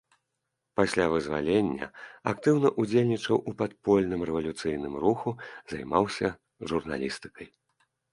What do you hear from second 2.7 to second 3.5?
ўдзельнічаў